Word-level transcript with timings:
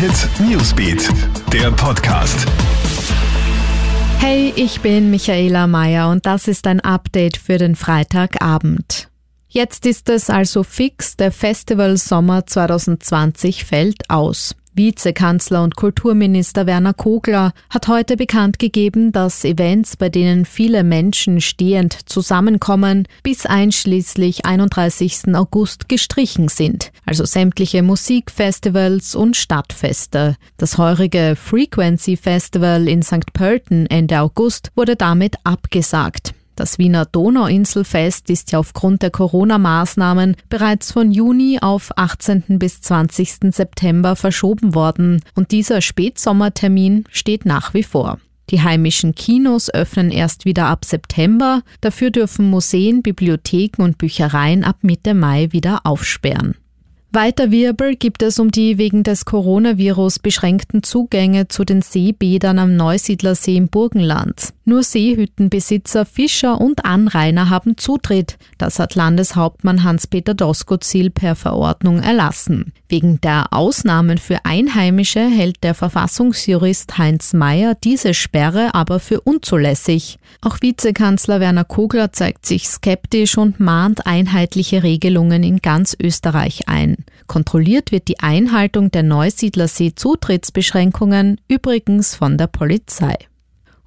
Hit 0.00 0.30
Newsbeat, 0.40 1.10
der 1.52 1.70
Podcast. 1.72 2.48
Hey, 4.18 4.50
ich 4.56 4.80
bin 4.80 5.10
Michaela 5.10 5.66
Mayer 5.66 6.08
und 6.08 6.24
das 6.24 6.48
ist 6.48 6.66
ein 6.66 6.80
Update 6.80 7.36
für 7.36 7.58
den 7.58 7.76
Freitagabend. 7.76 9.10
Jetzt 9.46 9.84
ist 9.84 10.08
es 10.08 10.30
also 10.30 10.62
fix, 10.62 11.18
der 11.18 11.30
Festival 11.30 11.98
Sommer 11.98 12.46
2020 12.46 13.66
fällt 13.66 14.08
aus. 14.08 14.54
Vizekanzler 14.74 15.62
und 15.62 15.76
Kulturminister 15.76 16.66
Werner 16.66 16.94
Kogler 16.94 17.52
hat 17.68 17.88
heute 17.88 18.16
bekannt 18.16 18.58
gegeben, 18.58 19.12
dass 19.12 19.44
Events, 19.44 19.96
bei 19.96 20.08
denen 20.08 20.44
viele 20.44 20.84
Menschen 20.84 21.40
stehend 21.40 22.08
zusammenkommen, 22.08 23.06
bis 23.22 23.46
einschließlich 23.46 24.46
31. 24.46 25.34
August 25.34 25.88
gestrichen 25.88 26.48
sind, 26.48 26.92
also 27.04 27.24
sämtliche 27.24 27.82
Musikfestivals 27.82 29.14
und 29.14 29.36
Stadtfeste. 29.36 30.36
Das 30.56 30.78
heurige 30.78 31.36
Frequency 31.36 32.16
Festival 32.16 32.88
in 32.88 33.02
St. 33.02 33.32
Pölten 33.32 33.86
Ende 33.86 34.20
August 34.20 34.70
wurde 34.76 34.96
damit 34.96 35.36
abgesagt. 35.44 36.34
Das 36.60 36.76
Wiener 36.76 37.06
Donauinselfest 37.06 38.28
ist 38.28 38.52
ja 38.52 38.58
aufgrund 38.58 39.00
der 39.00 39.08
Corona-Maßnahmen 39.08 40.36
bereits 40.50 40.92
von 40.92 41.10
Juni 41.10 41.58
auf 41.58 41.90
18. 41.96 42.58
bis 42.58 42.82
20. 42.82 43.50
September 43.50 44.14
verschoben 44.14 44.74
worden 44.74 45.22
und 45.34 45.52
dieser 45.52 45.80
Spätsommertermin 45.80 47.04
steht 47.10 47.46
nach 47.46 47.72
wie 47.72 47.82
vor. 47.82 48.18
Die 48.50 48.60
heimischen 48.60 49.14
Kinos 49.14 49.72
öffnen 49.72 50.10
erst 50.10 50.44
wieder 50.44 50.66
ab 50.66 50.84
September, 50.84 51.62
dafür 51.80 52.10
dürfen 52.10 52.50
Museen, 52.50 53.00
Bibliotheken 53.00 53.82
und 53.82 53.96
Büchereien 53.96 54.62
ab 54.62 54.76
Mitte 54.82 55.14
Mai 55.14 55.48
wieder 55.52 55.80
aufsperren. 55.84 56.56
Weiter 57.12 57.50
Wirbel 57.50 57.96
gibt 57.96 58.22
es 58.22 58.38
um 58.38 58.52
die 58.52 58.78
wegen 58.78 59.02
des 59.02 59.24
Coronavirus 59.24 60.20
beschränkten 60.20 60.84
Zugänge 60.84 61.48
zu 61.48 61.64
den 61.64 61.82
Seebädern 61.82 62.60
am 62.60 62.76
Neusiedlersee 62.76 63.56
im 63.56 63.66
Burgenland. 63.66 64.52
Nur 64.64 64.84
Seehüttenbesitzer, 64.84 66.06
Fischer 66.06 66.60
und 66.60 66.84
Anrainer 66.84 67.50
haben 67.50 67.76
Zutritt. 67.76 68.38
Das 68.58 68.78
hat 68.78 68.94
Landeshauptmann 68.94 69.82
Hans-Peter 69.82 70.34
Doskozil 70.34 71.10
per 71.10 71.34
Verordnung 71.34 71.98
erlassen. 71.98 72.72
Wegen 72.88 73.20
der 73.20 73.52
Ausnahmen 73.52 74.18
für 74.18 74.44
Einheimische 74.44 75.20
hält 75.20 75.64
der 75.64 75.74
Verfassungsjurist 75.74 76.98
Heinz 76.98 77.32
Mayer 77.32 77.74
diese 77.74 78.14
Sperre 78.14 78.72
aber 78.72 79.00
für 79.00 79.20
unzulässig. 79.20 80.20
Auch 80.40 80.58
Vizekanzler 80.60 81.40
Werner 81.40 81.64
Kogler 81.64 82.12
zeigt 82.12 82.46
sich 82.46 82.68
skeptisch 82.68 83.36
und 83.36 83.58
mahnt 83.58 84.06
einheitliche 84.06 84.84
Regelungen 84.84 85.42
in 85.42 85.58
ganz 85.58 85.96
Österreich 86.00 86.68
ein. 86.68 86.99
Kontrolliert 87.30 87.92
wird 87.92 88.08
die 88.08 88.18
Einhaltung 88.18 88.90
der 88.90 89.04
Neusiedlersee-Zutrittsbeschränkungen 89.04 91.40
übrigens 91.46 92.16
von 92.16 92.36
der 92.36 92.48
Polizei 92.48 93.16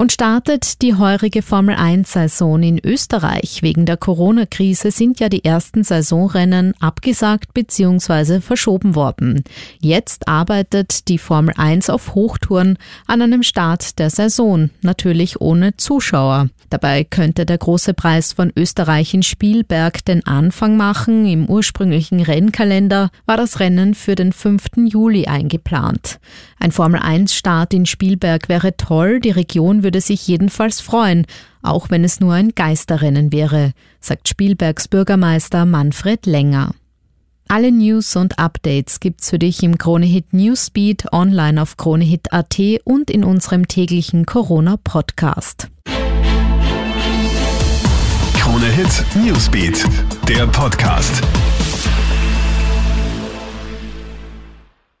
und 0.00 0.12
startet 0.12 0.80
die 0.80 0.94
heurige 0.94 1.42
Formel 1.42 1.74
1-Saison 1.74 2.62
in 2.62 2.80
Österreich. 2.82 3.60
Wegen 3.60 3.84
der 3.84 3.98
Corona-Krise 3.98 4.92
sind 4.92 5.20
ja 5.20 5.28
die 5.28 5.44
ersten 5.44 5.84
Saisonrennen 5.84 6.72
abgesagt 6.80 7.52
bzw. 7.52 8.40
verschoben 8.40 8.94
worden. 8.94 9.44
Jetzt 9.78 10.26
arbeitet 10.26 11.06
die 11.08 11.18
Formel 11.18 11.52
1 11.54 11.90
auf 11.90 12.14
Hochtouren 12.14 12.78
an 13.06 13.20
einem 13.20 13.42
Start 13.42 13.98
der 13.98 14.08
Saison, 14.08 14.70
natürlich 14.80 15.38
ohne 15.42 15.76
Zuschauer. 15.76 16.48
Dabei 16.70 17.02
könnte 17.02 17.44
der 17.44 17.58
große 17.58 17.94
Preis 17.94 18.32
von 18.32 18.52
Österreich 18.56 19.12
in 19.12 19.24
Spielberg 19.24 20.04
den 20.04 20.24
Anfang 20.24 20.76
machen. 20.76 21.26
Im 21.26 21.46
ursprünglichen 21.46 22.20
Rennkalender 22.20 23.10
war 23.26 23.36
das 23.36 23.58
Rennen 23.58 23.94
für 23.94 24.14
den 24.14 24.32
5. 24.32 24.86
Juli 24.86 25.26
eingeplant. 25.26 26.20
Ein 26.60 26.70
Formel-1-Start 26.70 27.74
in 27.74 27.86
Spielberg 27.86 28.48
wäre 28.48 28.76
toll, 28.76 29.18
die 29.18 29.30
Region 29.30 29.82
würde 29.82 29.89
sich 29.98 30.28
jedenfalls 30.28 30.80
freuen, 30.80 31.26
auch 31.62 31.90
wenn 31.90 32.04
es 32.04 32.20
nur 32.20 32.34
ein 32.34 32.50
Geisterrennen 32.54 33.32
wäre, 33.32 33.72
sagt 33.98 34.28
Spielbergs 34.28 34.86
Bürgermeister 34.86 35.66
Manfred 35.66 36.26
Länger. 36.26 36.74
Alle 37.48 37.72
News 37.72 38.14
und 38.14 38.38
Updates 38.38 39.00
gibt's 39.00 39.30
für 39.30 39.40
dich 39.40 39.64
im 39.64 39.76
Kronehit 39.76 40.32
Newsbeat 40.32 41.12
online 41.12 41.60
auf 41.60 41.76
kronehit.at 41.76 42.60
und 42.84 43.10
in 43.10 43.24
unserem 43.24 43.66
täglichen 43.66 44.24
Corona 44.24 44.76
Podcast. 44.76 45.66
Krone 48.34 48.66
Hit 48.66 49.04
Newsbeat, 49.16 49.84
der 50.28 50.46
Podcast. 50.46 51.22